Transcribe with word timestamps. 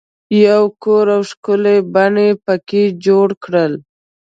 یو 0.45 0.63
کور 0.83 1.05
او 1.15 1.21
ښکلی 1.29 1.77
بڼ 1.93 2.13
یې 2.25 2.29
په 2.45 2.53
کې 2.67 2.81
جوړ 3.05 3.27
کړل. 3.43 3.73